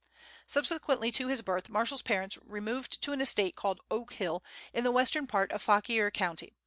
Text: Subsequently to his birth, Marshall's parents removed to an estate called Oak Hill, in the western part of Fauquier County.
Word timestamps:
Subsequently 0.47 1.11
to 1.11 1.27
his 1.27 1.43
birth, 1.43 1.69
Marshall's 1.69 2.01
parents 2.01 2.35
removed 2.43 3.03
to 3.03 3.11
an 3.11 3.21
estate 3.21 3.55
called 3.55 3.81
Oak 3.91 4.13
Hill, 4.13 4.43
in 4.73 4.83
the 4.83 4.89
western 4.89 5.27
part 5.27 5.51
of 5.51 5.61
Fauquier 5.61 6.09
County. 6.09 6.55